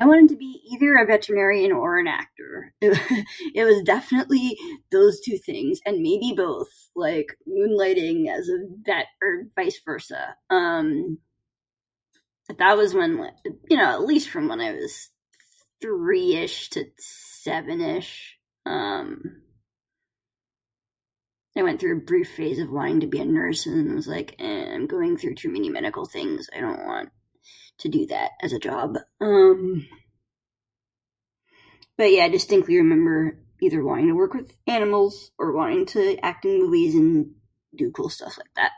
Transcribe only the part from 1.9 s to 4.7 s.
an actor. It was definitely